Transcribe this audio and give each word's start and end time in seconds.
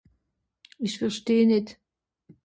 isch 0.85 0.97
versteh 0.99 1.43
nìt 1.49 1.67